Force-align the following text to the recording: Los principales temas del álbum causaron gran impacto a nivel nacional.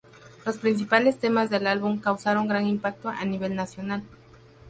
Los 0.47 0.57
principales 0.57 1.19
temas 1.19 1.51
del 1.51 1.67
álbum 1.67 1.99
causaron 1.99 2.47
gran 2.47 2.65
impacto 2.65 3.09
a 3.09 3.23
nivel 3.23 3.53
nacional. 3.55 4.01